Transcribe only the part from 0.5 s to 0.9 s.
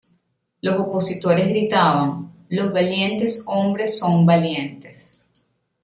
Los